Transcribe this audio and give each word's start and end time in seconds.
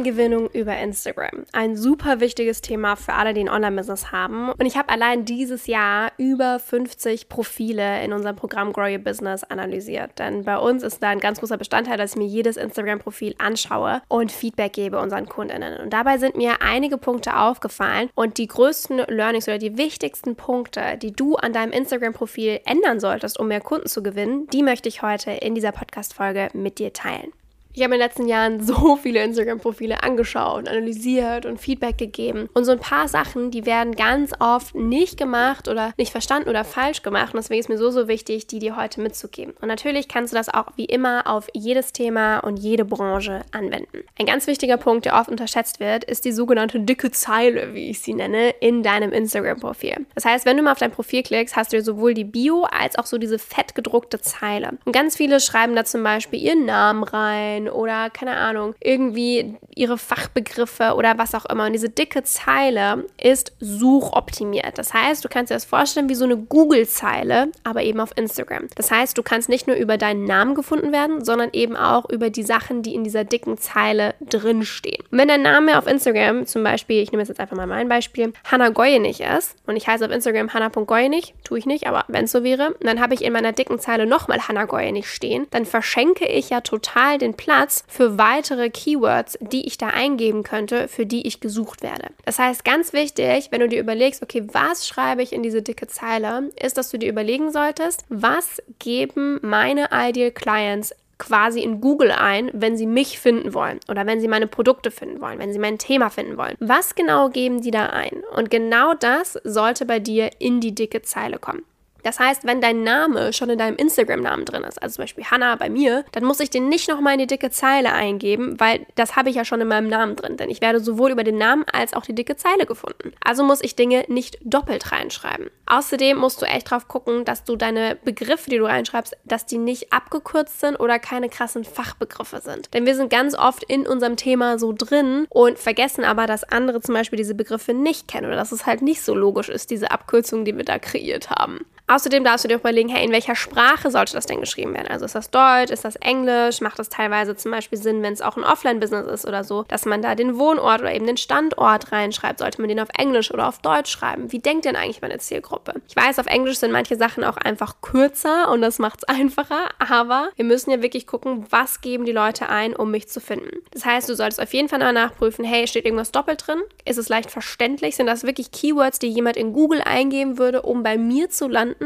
Kundengewinnung 0.00 0.48
über 0.52 0.78
Instagram. 0.78 1.44
Ein 1.52 1.76
super 1.76 2.20
wichtiges 2.20 2.62
Thema 2.62 2.96
für 2.96 3.12
alle, 3.12 3.34
die 3.34 3.40
ein 3.40 3.50
Online-Business 3.50 4.10
haben. 4.10 4.50
Und 4.50 4.64
ich 4.64 4.78
habe 4.78 4.88
allein 4.88 5.26
dieses 5.26 5.66
Jahr 5.66 6.12
über 6.16 6.58
50 6.58 7.28
Profile 7.28 8.02
in 8.02 8.14
unserem 8.14 8.34
Programm 8.34 8.72
Grow 8.72 8.90
Your 8.90 8.96
Business 8.96 9.44
analysiert. 9.44 10.18
Denn 10.18 10.44
bei 10.44 10.56
uns 10.56 10.82
ist 10.82 11.02
da 11.02 11.10
ein 11.10 11.20
ganz 11.20 11.40
großer 11.40 11.58
Bestandteil, 11.58 11.98
dass 11.98 12.12
ich 12.12 12.16
mir 12.16 12.26
jedes 12.26 12.56
Instagram-Profil 12.56 13.34
anschaue 13.36 14.00
und 14.08 14.32
Feedback 14.32 14.72
gebe 14.72 14.98
unseren 14.98 15.26
Kundinnen. 15.26 15.78
Und 15.78 15.92
dabei 15.92 16.16
sind 16.16 16.34
mir 16.34 16.62
einige 16.62 16.96
Punkte 16.96 17.36
aufgefallen 17.36 18.08
und 18.14 18.38
die 18.38 18.46
größten 18.46 19.02
Learnings 19.08 19.48
oder 19.48 19.58
die 19.58 19.76
wichtigsten 19.76 20.34
Punkte, 20.34 20.96
die 20.96 21.12
du 21.12 21.36
an 21.36 21.52
deinem 21.52 21.72
Instagram-Profil 21.72 22.60
ändern 22.64 23.00
solltest, 23.00 23.38
um 23.38 23.48
mehr 23.48 23.60
Kunden 23.60 23.86
zu 23.86 24.02
gewinnen, 24.02 24.46
die 24.50 24.62
möchte 24.62 24.88
ich 24.88 25.02
heute 25.02 25.32
in 25.32 25.54
dieser 25.54 25.72
Podcast-Folge 25.72 26.48
mit 26.54 26.78
dir 26.78 26.94
teilen. 26.94 27.34
Ich 27.72 27.84
habe 27.84 27.94
in 27.94 28.00
den 28.00 28.06
letzten 28.06 28.26
Jahren 28.26 28.60
so 28.60 28.96
viele 29.02 29.22
Instagram-Profile 29.22 30.02
angeschaut, 30.02 30.68
analysiert 30.68 31.46
und 31.46 31.60
Feedback 31.60 31.98
gegeben. 31.98 32.48
Und 32.52 32.64
so 32.64 32.72
ein 32.72 32.80
paar 32.80 33.06
Sachen, 33.06 33.52
die 33.52 33.64
werden 33.64 33.94
ganz 33.94 34.32
oft 34.40 34.74
nicht 34.74 35.16
gemacht 35.16 35.68
oder 35.68 35.92
nicht 35.96 36.10
verstanden 36.10 36.48
oder 36.48 36.64
falsch 36.64 37.02
gemacht. 37.02 37.32
Und 37.32 37.38
deswegen 37.38 37.60
ist 37.60 37.68
mir 37.68 37.78
so, 37.78 37.90
so 37.90 38.08
wichtig, 38.08 38.48
die 38.48 38.58
dir 38.58 38.76
heute 38.76 39.00
mitzugeben. 39.00 39.54
Und 39.60 39.68
natürlich 39.68 40.08
kannst 40.08 40.32
du 40.32 40.36
das 40.36 40.48
auch 40.48 40.66
wie 40.76 40.84
immer 40.84 41.26
auf 41.26 41.46
jedes 41.54 41.92
Thema 41.92 42.40
und 42.40 42.58
jede 42.58 42.84
Branche 42.84 43.42
anwenden. 43.52 44.02
Ein 44.18 44.26
ganz 44.26 44.48
wichtiger 44.48 44.76
Punkt, 44.76 45.04
der 45.04 45.14
oft 45.14 45.30
unterschätzt 45.30 45.78
wird, 45.78 46.02
ist 46.04 46.24
die 46.24 46.32
sogenannte 46.32 46.80
dicke 46.80 47.12
Zeile, 47.12 47.72
wie 47.74 47.90
ich 47.90 48.00
sie 48.00 48.14
nenne, 48.14 48.50
in 48.60 48.82
deinem 48.82 49.12
Instagram-Profil. 49.12 50.06
Das 50.16 50.24
heißt, 50.24 50.44
wenn 50.44 50.56
du 50.56 50.64
mal 50.64 50.72
auf 50.72 50.78
dein 50.78 50.90
Profil 50.90 51.22
klickst, 51.22 51.54
hast 51.54 51.72
du 51.72 51.80
sowohl 51.82 52.14
die 52.14 52.24
Bio 52.24 52.64
als 52.64 52.98
auch 52.98 53.06
so 53.06 53.16
diese 53.16 53.38
fett 53.38 53.76
gedruckte 53.76 54.20
Zeile. 54.20 54.78
Und 54.84 54.92
ganz 54.92 55.16
viele 55.16 55.38
schreiben 55.38 55.76
da 55.76 55.84
zum 55.84 56.02
Beispiel 56.02 56.40
ihren 56.40 56.64
Namen 56.64 57.04
rein 57.04 57.59
sein 57.64 57.72
oder 57.72 58.10
keine 58.10 58.36
Ahnung, 58.36 58.74
irgendwie 58.80 59.56
ihre 59.80 59.98
Fachbegriffe 59.98 60.94
oder 60.94 61.18
was 61.18 61.34
auch 61.34 61.46
immer. 61.46 61.66
Und 61.66 61.72
diese 61.72 61.88
dicke 61.88 62.22
Zeile 62.22 63.04
ist 63.20 63.52
suchoptimiert. 63.60 64.78
Das 64.78 64.92
heißt, 64.94 65.24
du 65.24 65.28
kannst 65.28 65.50
dir 65.50 65.54
das 65.54 65.64
vorstellen 65.64 66.08
wie 66.08 66.14
so 66.14 66.24
eine 66.24 66.36
Google-Zeile, 66.36 67.48
aber 67.64 67.82
eben 67.82 68.00
auf 68.00 68.16
Instagram. 68.16 68.68
Das 68.74 68.90
heißt, 68.90 69.16
du 69.16 69.22
kannst 69.22 69.48
nicht 69.48 69.66
nur 69.66 69.76
über 69.76 69.98
deinen 69.98 70.24
Namen 70.24 70.54
gefunden 70.54 70.92
werden, 70.92 71.24
sondern 71.24 71.50
eben 71.52 71.76
auch 71.76 72.08
über 72.10 72.30
die 72.30 72.42
Sachen, 72.42 72.82
die 72.82 72.94
in 72.94 73.04
dieser 73.04 73.24
dicken 73.24 73.58
Zeile 73.58 74.14
drinstehen. 74.20 75.04
Und 75.10 75.18
wenn 75.18 75.28
dein 75.28 75.42
Name 75.42 75.78
auf 75.78 75.86
Instagram 75.86 76.46
zum 76.46 76.64
Beispiel, 76.64 77.02
ich 77.02 77.12
nehme 77.12 77.22
jetzt 77.22 77.40
einfach 77.40 77.56
mal 77.56 77.66
mein 77.66 77.88
Beispiel, 77.88 78.32
Hannah 78.44 78.70
Goyenich 78.70 79.20
ist 79.20 79.56
und 79.66 79.76
ich 79.76 79.86
heiße 79.86 80.04
auf 80.04 80.10
Instagram 80.10 80.52
Hannah.goyenich, 80.52 81.34
tue 81.44 81.58
ich 81.58 81.66
nicht, 81.66 81.86
aber 81.86 82.04
wenn 82.08 82.24
es 82.24 82.32
so 82.32 82.44
wäre, 82.44 82.74
dann 82.80 83.00
habe 83.00 83.14
ich 83.14 83.22
in 83.22 83.32
meiner 83.32 83.52
dicken 83.52 83.78
Zeile 83.78 84.06
nochmal 84.06 84.46
Hannah 84.46 84.64
Goyenich 84.64 85.08
stehen, 85.10 85.46
dann 85.50 85.64
verschenke 85.64 86.26
ich 86.26 86.50
ja 86.50 86.60
total 86.60 87.18
den 87.18 87.34
Platz 87.34 87.50
Platz 87.50 87.84
für 87.88 88.16
weitere 88.16 88.70
Keywords, 88.70 89.38
die 89.40 89.66
ich 89.66 89.69
da 89.78 89.88
eingeben 89.88 90.42
könnte, 90.42 90.88
für 90.88 91.06
die 91.06 91.26
ich 91.26 91.40
gesucht 91.40 91.82
werde. 91.82 92.08
Das 92.24 92.38
heißt, 92.38 92.64
ganz 92.64 92.92
wichtig, 92.92 93.48
wenn 93.50 93.60
du 93.60 93.68
dir 93.68 93.80
überlegst, 93.80 94.22
okay, 94.22 94.44
was 94.52 94.86
schreibe 94.86 95.22
ich 95.22 95.32
in 95.32 95.42
diese 95.42 95.62
dicke 95.62 95.86
Zeile, 95.86 96.50
ist, 96.60 96.78
dass 96.78 96.90
du 96.90 96.98
dir 96.98 97.08
überlegen 97.08 97.52
solltest, 97.52 98.04
was 98.08 98.62
geben 98.78 99.38
meine 99.42 99.88
Ideal 99.92 100.30
Clients 100.30 100.94
quasi 101.20 101.60
in 101.60 101.80
Google 101.80 102.10
ein, 102.10 102.50
wenn 102.52 102.76
sie 102.76 102.86
mich 102.86 103.20
finden 103.20 103.54
wollen 103.54 103.78
oder 103.88 104.06
wenn 104.06 104.20
sie 104.20 104.26
meine 104.26 104.48
Produkte 104.48 104.90
finden 104.90 105.20
wollen, 105.20 105.38
wenn 105.38 105.52
sie 105.52 105.58
mein 105.58 105.78
Thema 105.78 106.10
finden 106.10 106.36
wollen. 106.36 106.56
Was 106.58 106.96
genau 106.96 107.28
geben 107.28 107.60
die 107.60 107.70
da 107.70 107.86
ein? 107.86 108.22
Und 108.34 108.50
genau 108.50 108.94
das 108.94 109.38
sollte 109.44 109.86
bei 109.86 110.00
dir 110.00 110.30
in 110.40 110.60
die 110.60 110.74
dicke 110.74 111.02
Zeile 111.02 111.38
kommen. 111.38 111.62
Das 112.02 112.18
heißt, 112.18 112.44
wenn 112.44 112.60
dein 112.60 112.82
Name 112.82 113.32
schon 113.32 113.50
in 113.50 113.58
deinem 113.58 113.76
Instagram-Namen 113.76 114.44
drin 114.44 114.64
ist, 114.64 114.82
also 114.82 114.96
zum 114.96 115.04
Beispiel 115.04 115.24
Hannah 115.24 115.56
bei 115.56 115.70
mir, 115.70 116.04
dann 116.12 116.24
muss 116.24 116.40
ich 116.40 116.50
den 116.50 116.68
nicht 116.68 116.88
nochmal 116.88 117.14
in 117.14 117.20
die 117.20 117.26
dicke 117.26 117.50
Zeile 117.50 117.92
eingeben, 117.92 118.58
weil 118.58 118.86
das 118.94 119.16
habe 119.16 119.30
ich 119.30 119.36
ja 119.36 119.44
schon 119.44 119.60
in 119.60 119.68
meinem 119.68 119.88
Namen 119.88 120.16
drin. 120.16 120.36
Denn 120.36 120.50
ich 120.50 120.60
werde 120.60 120.80
sowohl 120.80 121.10
über 121.10 121.24
den 121.24 121.38
Namen 121.38 121.64
als 121.72 121.94
auch 121.94 122.04
die 122.04 122.14
dicke 122.14 122.36
Zeile 122.36 122.66
gefunden. 122.66 123.12
Also 123.24 123.44
muss 123.44 123.62
ich 123.62 123.76
Dinge 123.76 124.04
nicht 124.08 124.38
doppelt 124.42 124.92
reinschreiben. 124.92 125.50
Außerdem 125.66 126.18
musst 126.18 126.42
du 126.42 126.46
echt 126.46 126.70
drauf 126.70 126.88
gucken, 126.88 127.24
dass 127.24 127.44
du 127.44 127.56
deine 127.56 127.96
Begriffe, 128.04 128.50
die 128.50 128.58
du 128.58 128.64
reinschreibst, 128.64 129.16
dass 129.24 129.46
die 129.46 129.58
nicht 129.58 129.92
abgekürzt 129.92 130.60
sind 130.60 130.76
oder 130.76 130.98
keine 130.98 131.28
krassen 131.28 131.64
Fachbegriffe 131.64 132.40
sind. 132.40 132.72
Denn 132.74 132.86
wir 132.86 132.94
sind 132.94 133.10
ganz 133.10 133.34
oft 133.34 133.62
in 133.64 133.86
unserem 133.86 134.16
Thema 134.16 134.58
so 134.58 134.74
drin 134.76 135.26
und 135.30 135.58
vergessen 135.58 136.04
aber, 136.04 136.26
dass 136.26 136.44
andere 136.44 136.80
zum 136.80 136.94
Beispiel 136.94 137.16
diese 137.16 137.34
Begriffe 137.34 137.72
nicht 137.72 138.08
kennen 138.08 138.26
oder 138.26 138.36
dass 138.36 138.52
es 138.52 138.66
halt 138.66 138.82
nicht 138.82 139.02
so 139.02 139.14
logisch 139.14 139.48
ist, 139.48 139.70
diese 139.70 139.90
Abkürzung, 139.90 140.44
die 140.44 140.56
wir 140.56 140.64
da 140.64 140.78
kreiert 140.78 141.30
haben. 141.30 141.60
Außerdem 141.90 142.22
darfst 142.22 142.44
du 142.44 142.48
dir 142.48 142.54
auch 142.54 142.60
überlegen, 142.60 142.88
hey, 142.88 143.04
in 143.04 143.10
welcher 143.10 143.34
Sprache 143.34 143.90
sollte 143.90 144.12
das 144.12 144.24
denn 144.24 144.38
geschrieben 144.38 144.74
werden? 144.74 144.86
Also 144.86 145.06
ist 145.06 145.16
das 145.16 145.32
Deutsch, 145.32 145.72
ist 145.72 145.84
das 145.84 145.96
Englisch? 145.96 146.60
Macht 146.60 146.78
das 146.78 146.88
teilweise 146.88 147.34
zum 147.34 147.50
Beispiel 147.50 147.78
Sinn, 147.78 148.00
wenn 148.04 148.12
es 148.12 148.22
auch 148.22 148.36
ein 148.36 148.44
Offline-Business 148.44 149.08
ist 149.08 149.26
oder 149.26 149.42
so, 149.42 149.64
dass 149.64 149.86
man 149.86 150.00
da 150.00 150.14
den 150.14 150.38
Wohnort 150.38 150.82
oder 150.82 150.94
eben 150.94 151.08
den 151.08 151.16
Standort 151.16 151.90
reinschreibt? 151.90 152.38
Sollte 152.38 152.60
man 152.60 152.68
den 152.68 152.78
auf 152.78 152.90
Englisch 152.96 153.34
oder 153.34 153.48
auf 153.48 153.58
Deutsch 153.58 153.90
schreiben? 153.90 154.30
Wie 154.30 154.38
denkt 154.38 154.66
denn 154.66 154.76
eigentlich 154.76 155.02
meine 155.02 155.18
Zielgruppe? 155.18 155.82
Ich 155.88 155.96
weiß, 155.96 156.20
auf 156.20 156.26
Englisch 156.26 156.58
sind 156.58 156.70
manche 156.70 156.94
Sachen 156.94 157.24
auch 157.24 157.36
einfach 157.36 157.80
kürzer 157.80 158.52
und 158.52 158.62
das 158.62 158.78
macht 158.78 159.00
es 159.00 159.08
einfacher, 159.08 159.70
aber 159.80 160.28
wir 160.36 160.44
müssen 160.44 160.70
ja 160.70 160.82
wirklich 160.82 161.08
gucken, 161.08 161.44
was 161.50 161.80
geben 161.80 162.04
die 162.04 162.12
Leute 162.12 162.48
ein, 162.48 162.76
um 162.76 162.92
mich 162.92 163.08
zu 163.08 163.20
finden. 163.20 163.50
Das 163.72 163.84
heißt, 163.84 164.08
du 164.08 164.14
solltest 164.14 164.40
auf 164.40 164.54
jeden 164.54 164.68
Fall 164.68 164.78
nachprüfen, 164.92 165.44
hey, 165.44 165.66
steht 165.66 165.86
irgendwas 165.86 166.12
doppelt 166.12 166.46
drin? 166.46 166.60
Ist 166.84 166.98
es 166.98 167.08
leicht 167.08 167.32
verständlich? 167.32 167.96
Sind 167.96 168.06
das 168.06 168.22
wirklich 168.22 168.52
Keywords, 168.52 169.00
die 169.00 169.08
jemand 169.08 169.36
in 169.36 169.52
Google 169.52 169.82
eingeben 169.84 170.38
würde, 170.38 170.62
um 170.62 170.84
bei 170.84 170.96
mir 170.96 171.30
zu 171.30 171.48
landen? 171.48 171.79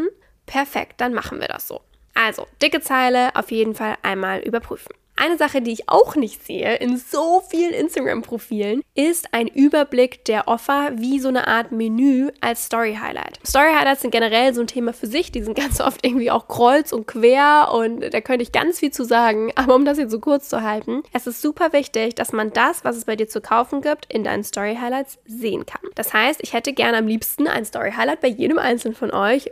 Perfekt, 0.46 1.00
dann 1.00 1.14
machen 1.14 1.40
wir 1.40 1.48
das 1.48 1.68
so. 1.68 1.80
Also, 2.14 2.46
dicke 2.62 2.80
Zeile 2.80 3.34
auf 3.34 3.50
jeden 3.50 3.74
Fall 3.74 3.96
einmal 4.02 4.40
überprüfen. 4.40 4.94
Eine 5.16 5.38
Sache, 5.38 5.62
die 5.62 5.72
ich 5.72 5.88
auch 5.88 6.16
nicht 6.16 6.44
sehe 6.44 6.74
in 6.76 6.96
so 6.96 7.40
vielen 7.48 7.72
Instagram-Profilen, 7.72 8.82
ist 8.96 9.28
ein 9.32 9.46
Überblick 9.46 10.24
der 10.24 10.48
Offer 10.48 10.90
wie 10.96 11.20
so 11.20 11.28
eine 11.28 11.46
Art 11.46 11.70
Menü 11.70 12.30
als 12.40 12.66
Story-Highlight. 12.66 13.38
Story-Highlights 13.46 14.02
sind 14.02 14.10
generell 14.10 14.52
so 14.52 14.60
ein 14.60 14.66
Thema 14.66 14.92
für 14.92 15.06
sich. 15.06 15.30
Die 15.30 15.42
sind 15.42 15.56
ganz 15.58 15.80
oft 15.80 16.04
irgendwie 16.04 16.32
auch 16.32 16.48
kreuz 16.48 16.92
und 16.92 17.06
quer 17.06 17.70
und 17.72 18.00
da 18.12 18.20
könnte 18.20 18.42
ich 18.42 18.50
ganz 18.50 18.80
viel 18.80 18.90
zu 18.90 19.04
sagen. 19.04 19.52
Aber 19.54 19.76
um 19.76 19.84
das 19.84 19.98
jetzt 19.98 20.10
so 20.10 20.18
kurz 20.18 20.48
zu 20.48 20.62
halten, 20.62 21.04
es 21.12 21.28
ist 21.28 21.40
super 21.40 21.72
wichtig, 21.72 22.16
dass 22.16 22.32
man 22.32 22.52
das, 22.52 22.84
was 22.84 22.96
es 22.96 23.04
bei 23.04 23.14
dir 23.14 23.28
zu 23.28 23.40
kaufen 23.40 23.82
gibt, 23.82 24.12
in 24.12 24.24
deinen 24.24 24.42
Story-Highlights 24.42 25.18
sehen 25.26 25.64
kann. 25.64 25.82
Das 25.94 26.12
heißt, 26.12 26.40
ich 26.42 26.52
hätte 26.52 26.72
gerne 26.72 26.98
am 26.98 27.06
liebsten 27.06 27.46
ein 27.46 27.64
Story-Highlight 27.64 28.20
bei 28.20 28.28
jedem 28.28 28.58
einzelnen 28.58 28.96
von 28.96 29.12
euch. 29.12 29.50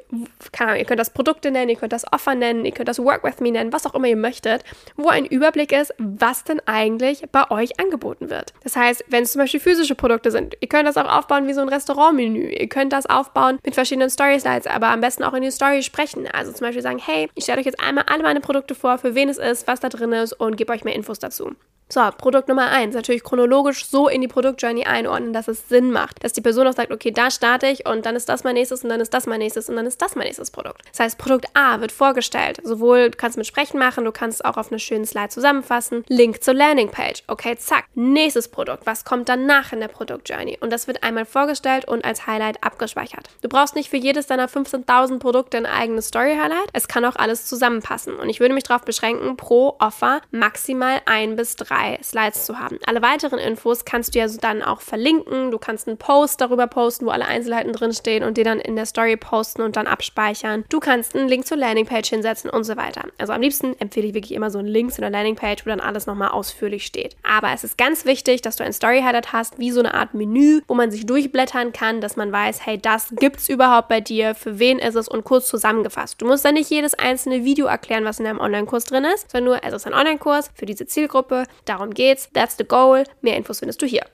Keine 0.50 0.72
Ahnung, 0.72 0.80
ihr 0.80 0.86
könnt 0.86 1.00
das 1.00 1.10
Produkte 1.10 1.52
nennen, 1.52 1.70
ihr 1.70 1.76
könnt 1.76 1.92
das 1.92 2.12
Offer 2.12 2.34
nennen, 2.34 2.64
ihr 2.64 2.72
könnt 2.72 2.88
das 2.88 2.98
Work 2.98 3.22
with 3.22 3.38
me 3.38 3.52
nennen, 3.52 3.72
was 3.72 3.86
auch 3.86 3.94
immer 3.94 4.08
ihr 4.08 4.16
möchtet, 4.16 4.64
wo 4.96 5.08
ein 5.08 5.24
Überblick 5.24 5.51
Überblick 5.52 5.72
ist, 5.72 5.92
was 5.98 6.44
denn 6.44 6.60
eigentlich 6.64 7.24
bei 7.30 7.50
euch 7.50 7.78
angeboten 7.78 8.30
wird. 8.30 8.54
Das 8.62 8.74
heißt, 8.74 9.04
wenn 9.08 9.24
es 9.24 9.32
zum 9.32 9.40
Beispiel 9.40 9.60
physische 9.60 9.94
Produkte 9.94 10.30
sind, 10.30 10.56
ihr 10.60 10.68
könnt 10.68 10.88
das 10.88 10.96
auch 10.96 11.10
aufbauen 11.10 11.46
wie 11.46 11.52
so 11.52 11.60
ein 11.60 11.68
Restaurantmenü. 11.68 12.48
Ihr 12.48 12.68
könnt 12.68 12.92
das 12.92 13.04
aufbauen 13.04 13.58
mit 13.62 13.74
verschiedenen 13.74 14.08
Story-Slides, 14.08 14.66
aber 14.66 14.88
am 14.88 15.00
besten 15.00 15.24
auch 15.24 15.34
in 15.34 15.42
die 15.42 15.50
Story 15.50 15.82
sprechen. 15.82 16.26
Also 16.26 16.52
zum 16.52 16.66
Beispiel 16.66 16.82
sagen, 16.82 16.98
hey, 16.98 17.28
ich 17.34 17.44
stelle 17.44 17.60
euch 17.60 17.66
jetzt 17.66 17.80
einmal 17.80 18.04
alle 18.06 18.22
meine 18.22 18.40
Produkte 18.40 18.74
vor, 18.74 18.96
für 18.96 19.14
wen 19.14 19.28
es 19.28 19.38
ist, 19.38 19.66
was 19.66 19.80
da 19.80 19.90
drin 19.90 20.12
ist 20.12 20.32
und 20.32 20.56
gebe 20.56 20.72
euch 20.72 20.84
mehr 20.84 20.94
Infos 20.94 21.18
dazu. 21.18 21.52
So, 21.92 22.00
Produkt 22.16 22.48
Nummer 22.48 22.70
eins, 22.70 22.94
natürlich 22.94 23.22
chronologisch 23.22 23.84
so 23.84 24.08
in 24.08 24.22
die 24.22 24.26
Produktjourney 24.26 24.86
einordnen, 24.86 25.34
dass 25.34 25.47
es 25.47 25.69
Sinn 25.69 25.91
macht. 25.91 26.25
Dass 26.25 26.32
die 26.32 26.40
Person 26.40 26.66
auch 26.66 26.72
sagt, 26.72 26.90
okay, 26.90 27.11
da 27.11 27.31
starte 27.31 27.66
ich 27.66 27.84
und 27.84 28.06
dann 28.06 28.16
ist 28.16 28.31
das 28.31 28.44
mein 28.44 28.55
nächstes 28.55 28.82
und 28.82 28.88
dann 28.88 29.02
ist 29.02 29.12
das 29.12 29.26
mein 29.26 29.40
nächstes 29.40 29.69
und 29.69 29.76
dann 29.76 29.84
ist 29.84 30.00
das 30.00 30.14
mein 30.14 30.25
nächstes 30.25 30.50
Produkt. 30.50 30.81
Das 30.90 31.00
heißt, 31.00 31.19
Produkt 31.19 31.49
A 31.52 31.82
wird 31.82 31.93
vorgestellt. 31.93 32.61
Sowohl, 32.64 33.11
du 33.11 33.19
kannst 33.19 33.37
mit 33.37 33.46
Sprechen 33.46 33.78
machen, 33.78 34.06
du 34.06 34.11
kannst 34.11 34.43
auch 34.43 34.56
auf 34.56 34.72
einer 34.72 34.78
schönen 34.78 35.05
Slide 35.05 35.28
zusammenfassen. 35.28 36.02
Link 36.08 36.43
zur 36.43 36.55
Landingpage. 36.55 37.25
Okay, 37.26 37.58
zack. 37.58 37.84
Nächstes 37.94 38.49
Produkt. 38.49 38.87
Was 38.87 39.05
kommt 39.05 39.28
danach 39.28 39.75
in 39.75 39.81
der 39.81 39.88
Produktjourney? 39.88 40.56
Und 40.62 40.72
das 40.72 40.87
wird 40.87 41.02
einmal 41.02 41.26
vorgestellt 41.26 41.87
und 41.87 42.06
als 42.06 42.26
Highlight 42.26 42.64
abgespeichert. 42.64 43.28
Du 43.43 43.50
brauchst 43.50 43.75
nicht 43.75 43.90
für 43.90 43.99
jedes 43.99 44.26
deiner 44.26 44.49
15.000 44.49 45.19
Produkte 45.19 45.58
ein 45.58 45.66
eigenes 45.66 46.06
Story-Highlight. 46.08 46.70
Es 46.72 46.88
kann 46.88 47.05
auch 47.05 47.16
alles 47.16 47.44
zusammenpassen. 47.44 48.14
Und 48.14 48.31
ich 48.31 48.40
würde 48.40 48.55
mich 48.55 48.64
darauf 48.64 48.87
beschränken, 48.87 49.37
pro 49.37 49.76
Offer 49.78 50.22
maximal 50.31 51.02
ein 51.05 51.37
bis 51.37 51.56
drei 51.56 51.81
zwei 51.82 51.99
Slides 52.02 52.46
zu 52.46 52.58
haben. 52.58 52.79
Alle 52.87 53.02
weiteren 53.02 53.38
Infos 53.38 53.84
kannst 53.84 54.14
du 54.14 54.19
ja 54.19 54.26
dann 54.40 54.62
auch 54.62 54.81
verlinken. 54.81 55.50
Du 55.50 55.58
kannst 55.58 55.88
einen 55.88 55.99
Post 55.99 56.40
darüber 56.40 56.67
posten, 56.67 57.06
wo 57.06 57.11
alle 57.11 57.26
Einzelheiten 57.26 57.73
drinstehen 57.73 58.25
und 58.25 58.37
den 58.37 58.44
dann 58.44 58.61
in 58.61 58.76
der 58.76 58.87
Story 58.87 59.17
posten 59.17 59.62
und 59.62 59.76
dann 59.76 59.87
abspeichern. 59.87 60.64
Du 60.69 60.81
kannst 60.81 61.14
einen 61.17 61.29
Link 61.29 61.46
zur 61.46 61.56
Landingpage 61.56 62.08
hinsetzen 62.08 62.50
und 62.50 62.64
so 62.64 62.76
weiter. 62.76 63.05
Also 63.19 63.32
am 63.32 63.40
liebsten 63.40 63.79
empfehle 63.79 64.08
ich 64.08 64.14
wirklich 64.14 64.32
immer 64.32 64.50
so 64.50 64.58
einen 64.58 64.69
Link 64.69 64.93
zu 64.93 65.02
einer 65.02 65.11
Landingpage, 65.11 65.67
wo 65.67 65.70
dann 65.70 65.81
alles 65.81 66.06
nochmal 66.06 66.29
ausführlich 66.29 66.87
steht. 66.87 67.17
Aber 67.23 67.52
es 67.52 67.64
ist 67.64 67.76
ganz 67.79 68.05
wichtig, 68.05 68.43
dass 68.43 68.56
du 68.56 68.64
ein 68.64 68.73
Story 68.73 69.02
Highlight 69.02 69.32
hast, 69.32 69.58
wie 69.58 69.70
so 69.70 69.81
eine 69.81 69.94
Art 69.94 70.14
Menü, 70.14 70.61
wo 70.69 70.75
man 70.75 70.90
sich 70.90 71.06
durchblättern 71.06 71.73
kann, 71.73 72.00
dass 72.00 72.17
man 72.17 72.31
weiß, 72.31 72.64
hey, 72.64 72.78
das 72.78 73.08
gibt's 73.17 73.49
überhaupt 73.49 73.88
bei 73.88 74.00
dir, 74.00 74.35
für 74.35 74.58
wen 74.58 74.78
ist 74.78 74.94
es 74.94 75.08
und 75.08 75.25
kurz 75.25 75.49
zusammengefasst. 75.49 76.20
Du 76.20 76.26
musst 76.26 76.44
dann 76.44 76.55
nicht 76.55 76.70
jedes 76.70 76.94
einzelne 76.94 77.44
Video 77.44 77.67
erklären, 77.67 78.05
was 78.05 78.19
in 78.19 78.25
deinem 78.25 78.40
Online-Kurs 78.40 78.85
drin 78.85 79.05
ist, 79.05 79.31
sondern 79.31 79.44
nur, 79.44 79.64
es 79.64 79.75
ist 79.75 79.87
ein 79.87 79.94
Online-Kurs 79.94 80.50
für 80.55 80.67
diese 80.67 80.87
Zielgruppe, 80.87 81.44
darum 81.72 81.94
geht's, 81.94 82.28
that's 82.32 82.56
the 82.56 82.64
goal, 82.64 83.04
mehr 83.20 83.36
Infos 83.36 83.60
findest 83.60 83.82
du 83.82 83.86
hier. 83.86 84.04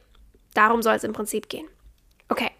Darum 0.54 0.82
soll 0.82 0.94
es 0.94 1.04
im 1.04 1.12
Prinzip 1.12 1.48
gehen. 1.48 1.66
Okay. 2.28 2.50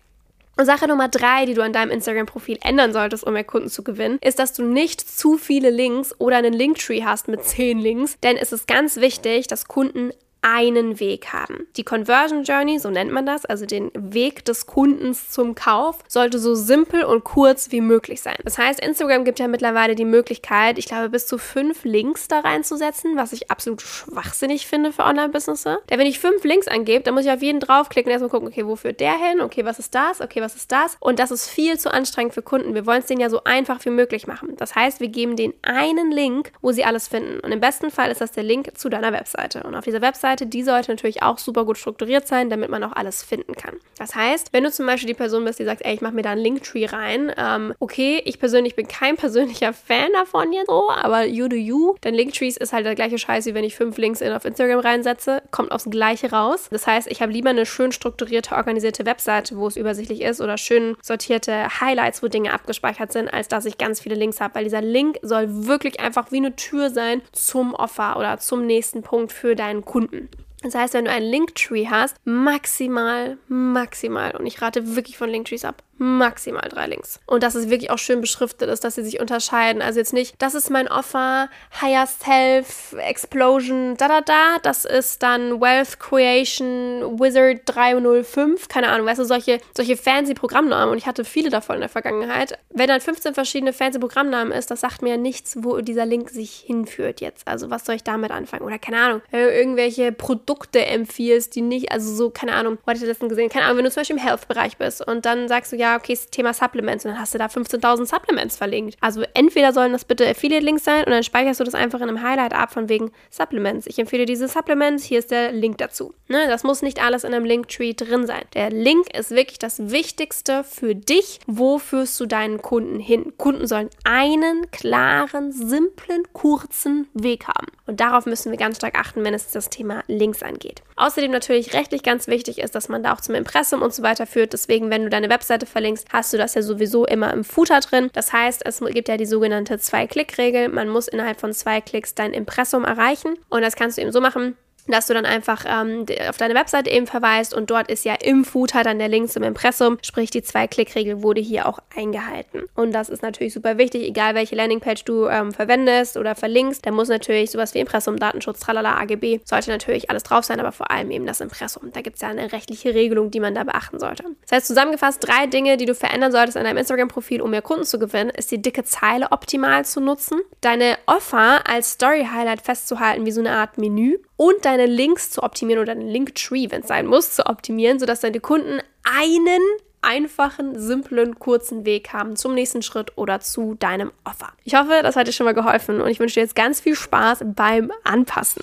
Und 0.56 0.66
Sache 0.66 0.88
Nummer 0.88 1.08
drei, 1.08 1.46
die 1.46 1.54
du 1.54 1.62
an 1.62 1.72
deinem 1.72 1.92
Instagram-Profil 1.92 2.58
ändern 2.62 2.92
solltest, 2.92 3.22
um 3.24 3.32
mehr 3.32 3.44
Kunden 3.44 3.68
zu 3.68 3.84
gewinnen, 3.84 4.18
ist, 4.20 4.40
dass 4.40 4.52
du 4.54 4.64
nicht 4.64 5.00
zu 5.00 5.38
viele 5.38 5.70
Links 5.70 6.14
oder 6.18 6.36
einen 6.36 6.52
Linktree 6.52 7.04
hast 7.04 7.28
mit 7.28 7.44
zehn 7.44 7.78
Links. 7.78 8.18
Denn 8.24 8.36
es 8.36 8.52
ist 8.52 8.66
ganz 8.66 8.96
wichtig, 8.96 9.46
dass 9.46 9.68
Kunden 9.68 10.10
einen 10.42 11.00
Weg 11.00 11.32
haben. 11.32 11.66
Die 11.76 11.84
Conversion 11.84 12.44
Journey, 12.44 12.78
so 12.78 12.90
nennt 12.90 13.12
man 13.12 13.26
das, 13.26 13.44
also 13.44 13.66
den 13.66 13.90
Weg 13.94 14.44
des 14.44 14.66
Kundens 14.66 15.30
zum 15.30 15.54
Kauf, 15.54 15.98
sollte 16.08 16.38
so 16.38 16.54
simpel 16.54 17.04
und 17.04 17.24
kurz 17.24 17.70
wie 17.72 17.80
möglich 17.80 18.22
sein. 18.22 18.36
Das 18.44 18.58
heißt, 18.58 18.80
Instagram 18.80 19.24
gibt 19.24 19.38
ja 19.38 19.48
mittlerweile 19.48 19.94
die 19.94 20.04
Möglichkeit, 20.04 20.78
ich 20.78 20.86
glaube, 20.86 21.08
bis 21.08 21.26
zu 21.26 21.38
fünf 21.38 21.84
Links 21.84 22.28
da 22.28 22.40
reinzusetzen, 22.40 23.16
was 23.16 23.32
ich 23.32 23.50
absolut 23.50 23.82
schwachsinnig 23.82 24.66
finde 24.66 24.92
für 24.92 25.04
Online-Businesses. 25.04 25.78
Denn 25.90 25.98
wenn 25.98 26.06
ich 26.06 26.18
fünf 26.18 26.44
Links 26.44 26.68
angebe, 26.68 27.02
dann 27.04 27.14
muss 27.14 27.24
ich 27.24 27.30
auf 27.30 27.42
jeden 27.42 27.60
draufklicken 27.60 28.10
und 28.10 28.12
erstmal 28.12 28.30
gucken, 28.30 28.48
okay, 28.48 28.66
wo 28.66 28.76
führt 28.76 29.00
der 29.00 29.16
hin? 29.18 29.40
Okay, 29.40 29.64
was 29.64 29.78
ist 29.78 29.94
das? 29.94 30.20
Okay, 30.20 30.40
was 30.40 30.54
ist 30.54 30.72
das? 30.72 30.96
Und 31.00 31.18
das 31.18 31.30
ist 31.30 31.48
viel 31.48 31.78
zu 31.78 31.92
anstrengend 31.92 32.34
für 32.34 32.42
Kunden. 32.42 32.74
Wir 32.74 32.86
wollen 32.86 33.00
es 33.00 33.06
denen 33.06 33.20
ja 33.20 33.30
so 33.30 33.44
einfach 33.44 33.84
wie 33.84 33.90
möglich 33.90 34.26
machen. 34.26 34.56
Das 34.56 34.74
heißt, 34.74 35.00
wir 35.00 35.08
geben 35.08 35.36
denen 35.36 35.54
einen 35.62 36.10
Link, 36.10 36.52
wo 36.60 36.72
sie 36.72 36.84
alles 36.84 37.08
finden. 37.08 37.40
Und 37.40 37.52
im 37.52 37.60
besten 37.60 37.90
Fall 37.90 38.10
ist 38.10 38.20
das 38.20 38.32
der 38.32 38.44
Link 38.44 38.78
zu 38.78 38.88
deiner 38.88 39.12
Webseite. 39.12 39.62
Und 39.64 39.74
auf 39.74 39.84
dieser 39.84 40.00
Webseite 40.00 40.27
Webseite, 40.28 40.46
die 40.46 40.62
sollte 40.62 40.90
natürlich 40.90 41.22
auch 41.22 41.38
super 41.38 41.64
gut 41.64 41.78
strukturiert 41.78 42.26
sein, 42.26 42.50
damit 42.50 42.70
man 42.70 42.84
auch 42.84 42.92
alles 42.92 43.22
finden 43.22 43.54
kann. 43.54 43.76
Das 43.98 44.14
heißt, 44.14 44.52
wenn 44.52 44.64
du 44.64 44.70
zum 44.70 44.86
Beispiel 44.86 45.08
die 45.08 45.14
Person 45.14 45.44
bist, 45.44 45.58
die 45.58 45.64
sagt, 45.64 45.84
ey, 45.84 45.94
ich 45.94 46.00
mache 46.00 46.14
mir 46.14 46.22
da 46.22 46.30
einen 46.30 46.42
Linktree 46.42 46.86
rein, 46.86 47.32
ähm, 47.36 47.74
okay, 47.80 48.20
ich 48.24 48.38
persönlich 48.38 48.76
bin 48.76 48.86
kein 48.86 49.16
persönlicher 49.28 49.72
Fan 49.72 50.12
davon 50.12 50.52
jetzt 50.52 50.68
so, 50.68 50.90
aber 50.90 51.24
you 51.24 51.48
do 51.48 51.56
you. 51.56 51.94
Denn 52.04 52.14
Linktrees 52.14 52.56
ist 52.56 52.72
halt 52.72 52.86
der 52.86 52.94
gleiche 52.94 53.18
Scheiß, 53.18 53.46
wie 53.46 53.54
wenn 53.54 53.64
ich 53.64 53.74
fünf 53.74 53.96
Links 53.96 54.20
in 54.20 54.32
auf 54.32 54.44
Instagram 54.44 54.80
reinsetze, 54.80 55.42
kommt 55.50 55.72
aufs 55.72 55.88
Gleiche 55.88 56.30
raus. 56.30 56.68
Das 56.70 56.86
heißt, 56.86 57.10
ich 57.10 57.22
habe 57.22 57.32
lieber 57.32 57.50
eine 57.50 57.66
schön 57.66 57.92
strukturierte, 57.92 58.54
organisierte 58.54 59.06
Webseite, 59.06 59.56
wo 59.56 59.66
es 59.66 59.76
übersichtlich 59.76 60.20
ist 60.20 60.40
oder 60.40 60.58
schön 60.58 60.96
sortierte 61.02 61.80
Highlights, 61.80 62.22
wo 62.22 62.28
Dinge 62.28 62.52
abgespeichert 62.52 63.12
sind, 63.12 63.32
als 63.32 63.48
dass 63.48 63.64
ich 63.64 63.78
ganz 63.78 64.00
viele 64.00 64.14
Links 64.14 64.40
habe, 64.40 64.56
weil 64.56 64.64
dieser 64.64 64.82
Link 64.82 65.18
soll 65.22 65.46
wirklich 65.66 66.00
einfach 66.00 66.30
wie 66.30 66.36
eine 66.36 66.54
Tür 66.56 66.90
sein 66.90 67.22
zum 67.32 67.74
Offer 67.74 68.16
oder 68.18 68.38
zum 68.38 68.66
nächsten 68.66 69.02
Punkt 69.02 69.32
für 69.32 69.54
deinen 69.54 69.84
Kunden. 69.84 70.17
Das 70.62 70.74
heißt, 70.74 70.94
wenn 70.94 71.04
du 71.04 71.10
einen 71.10 71.30
Linktree 71.30 71.86
hast, 71.88 72.16
maximal, 72.24 73.38
maximal, 73.48 74.34
und 74.36 74.46
ich 74.46 74.60
rate 74.60 74.96
wirklich 74.96 75.16
von 75.16 75.30
Linktrees 75.30 75.64
ab, 75.64 75.82
maximal 75.98 76.68
drei 76.68 76.86
Links. 76.86 77.20
Und 77.26 77.42
dass 77.42 77.54
es 77.54 77.70
wirklich 77.70 77.90
auch 77.90 77.98
schön 77.98 78.20
beschriftet 78.20 78.70
ist, 78.70 78.84
dass 78.84 78.94
sie 78.94 79.04
sich 79.04 79.20
unterscheiden. 79.20 79.82
Also 79.82 79.98
jetzt 79.98 80.12
nicht, 80.12 80.34
das 80.38 80.54
ist 80.54 80.70
mein 80.70 80.88
Offer, 80.88 81.48
Higher 81.80 82.06
Self, 82.06 82.94
Explosion, 82.98 83.96
da 83.96 84.08
da 84.08 84.20
da. 84.20 84.56
Das 84.62 84.84
ist 84.84 85.22
dann 85.22 85.60
Wealth 85.60 85.98
Creation 85.98 87.18
Wizard 87.18 87.62
305. 87.66 88.68
Keine 88.68 88.88
Ahnung, 88.88 89.06
weißt 89.06 89.20
du, 89.20 89.24
solche, 89.24 89.58
solche 89.76 89.96
fancy 89.96 90.34
Programmnamen. 90.34 90.90
Und 90.90 90.98
ich 90.98 91.06
hatte 91.06 91.24
viele 91.24 91.50
davon 91.50 91.76
in 91.76 91.80
der 91.80 91.88
Vergangenheit. 91.88 92.58
Wenn 92.70 92.88
dann 92.88 93.00
15 93.00 93.34
verschiedene 93.34 93.72
fancy 93.72 93.98
Programmnamen 93.98 94.52
ist, 94.52 94.70
das 94.70 94.80
sagt 94.80 95.02
mir 95.02 95.10
ja 95.10 95.16
nichts, 95.16 95.58
wo 95.60 95.80
dieser 95.80 96.06
Link 96.06 96.30
sich 96.30 96.64
hinführt 96.66 97.20
jetzt. 97.20 97.48
Also 97.48 97.70
was 97.70 97.84
soll 97.84 97.96
ich 97.96 98.04
damit 98.04 98.30
anfangen? 98.30 98.62
Oder 98.64 98.78
keine 98.78 98.98
Ahnung, 98.98 99.22
wenn 99.30 99.42
du 99.42 99.52
irgendwelche 99.52 100.12
Produkte 100.12 100.84
empfiehlst, 100.84 101.54
die 101.56 101.62
nicht, 101.62 101.92
also 101.92 102.14
so, 102.14 102.30
keine 102.30 102.54
Ahnung, 102.54 102.78
wo 102.84 102.90
hatte 102.90 103.00
ich 103.00 103.08
das 103.08 103.18
denn 103.18 103.28
gesehen? 103.28 103.48
Keine 103.48 103.64
Ahnung, 103.64 103.78
wenn 103.78 103.84
du 103.84 103.90
zum 103.90 104.00
Beispiel 104.00 104.16
im 104.16 104.22
Health-Bereich 104.22 104.76
bist 104.76 105.06
und 105.06 105.24
dann 105.24 105.48
sagst 105.48 105.72
du, 105.72 105.76
ja, 105.76 105.87
ja, 105.88 105.96
okay, 105.96 106.14
das 106.14 106.26
Thema 106.26 106.52
Supplements 106.52 107.04
und 107.04 107.12
dann 107.12 107.20
hast 107.20 107.34
du 107.34 107.38
da 107.38 107.46
15.000 107.46 108.06
Supplements 108.06 108.56
verlinkt. 108.56 108.96
Also 109.00 109.22
entweder 109.34 109.72
sollen 109.72 109.92
das 109.92 110.04
bitte 110.04 110.28
Affiliate-Links 110.28 110.84
sein 110.84 111.04
und 111.04 111.10
dann 111.10 111.22
speicherst 111.22 111.60
du 111.60 111.64
das 111.64 111.74
einfach 111.74 112.00
in 112.00 112.08
einem 112.08 112.22
Highlight 112.22 112.52
ab 112.52 112.72
von 112.72 112.88
wegen 112.88 113.10
Supplements. 113.30 113.86
Ich 113.86 113.98
empfehle 113.98 114.26
diese 114.26 114.48
Supplements, 114.48 115.04
hier 115.04 115.18
ist 115.18 115.30
der 115.30 115.52
Link 115.52 115.78
dazu. 115.78 116.14
Ne, 116.28 116.46
das 116.48 116.62
muss 116.62 116.82
nicht 116.82 117.02
alles 117.02 117.24
in 117.24 117.32
einem 117.32 117.44
Linktree 117.44 117.94
drin 117.94 118.26
sein. 118.26 118.42
Der 118.54 118.70
Link 118.70 119.16
ist 119.16 119.30
wirklich 119.30 119.58
das 119.58 119.90
Wichtigste 119.90 120.64
für 120.64 120.94
dich. 120.94 121.40
Wo 121.46 121.78
führst 121.78 122.18
du 122.20 122.26
deinen 122.26 122.60
Kunden 122.60 123.00
hin? 123.00 123.32
Kunden 123.38 123.66
sollen 123.66 123.88
einen 124.04 124.70
klaren, 124.70 125.52
simplen, 125.52 126.24
kurzen 126.32 127.08
Weg 127.14 127.48
haben. 127.48 127.66
Und 127.86 128.00
darauf 128.00 128.26
müssen 128.26 128.50
wir 128.50 128.58
ganz 128.58 128.76
stark 128.76 128.98
achten, 128.98 129.24
wenn 129.24 129.32
es 129.32 129.50
das 129.50 129.70
Thema 129.70 130.04
Links 130.06 130.42
angeht. 130.42 130.82
Außerdem 130.96 131.30
natürlich 131.30 131.72
rechtlich 131.72 132.02
ganz 132.02 132.26
wichtig 132.26 132.58
ist, 132.58 132.74
dass 132.74 132.88
man 132.88 133.02
da 133.02 133.14
auch 133.14 133.20
zum 133.20 133.34
Impressum 133.34 133.80
und 133.80 133.94
so 133.94 134.02
weiter 134.02 134.26
führt. 134.26 134.52
Deswegen, 134.52 134.90
wenn 134.90 135.04
du 135.04 135.08
deine 135.08 135.30
Webseite 135.30 135.64
verlinkst, 135.64 135.77
hast 136.12 136.32
du 136.32 136.36
das 136.36 136.54
ja 136.54 136.62
sowieso 136.62 137.06
immer 137.06 137.32
im 137.32 137.44
Footer 137.44 137.80
drin. 137.80 138.10
Das 138.12 138.32
heißt, 138.32 138.62
es 138.64 138.80
gibt 138.80 139.08
ja 139.08 139.16
die 139.16 139.26
sogenannte 139.26 139.78
Zwei-Klick-Regel. 139.78 140.68
Man 140.68 140.88
muss 140.88 141.08
innerhalb 141.08 141.40
von 141.40 141.52
zwei 141.52 141.80
Klicks 141.80 142.14
dein 142.14 142.32
Impressum 142.32 142.84
erreichen. 142.84 143.36
Und 143.48 143.62
das 143.62 143.76
kannst 143.76 143.98
du 143.98 144.02
eben 144.02 144.12
so 144.12 144.20
machen, 144.20 144.56
dass 144.92 145.06
du 145.06 145.14
dann 145.14 145.26
einfach 145.26 145.64
ähm, 145.66 146.06
auf 146.28 146.36
deine 146.36 146.54
Webseite 146.54 146.90
eben 146.90 147.06
verweist 147.06 147.54
und 147.54 147.70
dort 147.70 147.90
ist 147.90 148.04
ja 148.04 148.14
im 148.14 148.44
Footer 148.44 148.82
dann 148.82 148.98
der 148.98 149.08
Link 149.08 149.30
zum 149.30 149.42
Impressum, 149.42 149.98
sprich 150.02 150.30
die 150.30 150.42
Zwei-Klick-Regel 150.42 151.22
wurde 151.22 151.40
hier 151.40 151.66
auch 151.66 151.78
eingehalten. 151.96 152.64
Und 152.74 152.92
das 152.92 153.08
ist 153.08 153.22
natürlich 153.22 153.54
super 153.54 153.78
wichtig, 153.78 154.02
egal 154.02 154.34
welche 154.34 154.56
Landingpage 154.56 155.04
du 155.04 155.26
ähm, 155.26 155.52
verwendest 155.52 156.16
oder 156.16 156.34
verlinkst, 156.34 156.84
da 156.86 156.90
muss 156.90 157.08
natürlich 157.08 157.50
sowas 157.50 157.74
wie 157.74 157.80
Impressum, 157.80 158.18
Datenschutz, 158.18 158.60
tralala, 158.60 158.96
AGB, 158.98 159.40
sollte 159.44 159.70
natürlich 159.70 160.10
alles 160.10 160.22
drauf 160.22 160.44
sein, 160.44 160.60
aber 160.60 160.72
vor 160.72 160.90
allem 160.90 161.10
eben 161.10 161.26
das 161.26 161.40
Impressum. 161.40 161.90
Da 161.92 162.00
gibt 162.00 162.16
es 162.16 162.22
ja 162.22 162.28
eine 162.28 162.52
rechtliche 162.52 162.94
Regelung, 162.94 163.30
die 163.30 163.40
man 163.40 163.54
da 163.54 163.64
beachten 163.64 163.98
sollte. 163.98 164.24
Das 164.42 164.52
heißt 164.52 164.66
zusammengefasst, 164.66 165.26
drei 165.26 165.46
Dinge, 165.46 165.76
die 165.76 165.86
du 165.86 165.94
verändern 165.94 166.32
solltest 166.32 166.56
an 166.56 166.64
deinem 166.64 166.78
Instagram-Profil, 166.78 167.42
um 167.42 167.50
mehr 167.50 167.62
Kunden 167.62 167.84
zu 167.84 167.98
gewinnen, 167.98 168.30
ist 168.30 168.50
die 168.50 168.62
dicke 168.62 168.84
Zeile 168.84 169.30
optimal 169.30 169.84
zu 169.84 170.00
nutzen, 170.00 170.40
deine 170.60 170.96
Offer 171.06 171.68
als 171.68 171.92
Story-Highlight 171.92 172.62
festzuhalten 172.62 173.26
wie 173.26 173.32
so 173.32 173.40
eine 173.40 173.52
Art 173.52 173.78
Menü 173.78 174.18
und 174.38 174.64
deine 174.64 174.86
Links 174.86 175.30
zu 175.30 175.42
optimieren 175.42 175.82
oder 175.82 175.94
deinen 175.94 176.08
Linktree, 176.08 176.70
wenn 176.70 176.82
es 176.82 176.88
sein 176.88 177.06
muss, 177.06 177.34
zu 177.34 177.44
optimieren, 177.44 177.98
sodass 177.98 178.20
deine 178.20 178.40
Kunden 178.40 178.80
einen 179.02 179.60
einfachen, 180.00 180.78
simplen, 180.78 181.40
kurzen 181.40 181.84
Weg 181.84 182.12
haben 182.12 182.36
zum 182.36 182.54
nächsten 182.54 182.82
Schritt 182.82 183.18
oder 183.18 183.40
zu 183.40 183.74
deinem 183.74 184.12
Offer. 184.24 184.52
Ich 184.62 184.76
hoffe, 184.76 185.00
das 185.02 185.16
hat 185.16 185.26
dir 185.26 185.32
schon 185.32 185.44
mal 185.44 185.54
geholfen 185.54 186.00
und 186.00 186.08
ich 186.08 186.20
wünsche 186.20 186.34
dir 186.34 186.42
jetzt 186.42 186.54
ganz 186.54 186.80
viel 186.80 186.94
Spaß 186.94 187.40
beim 187.54 187.90
Anpassen. 188.04 188.62